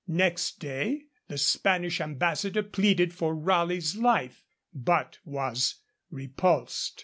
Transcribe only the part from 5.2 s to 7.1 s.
was repulsed.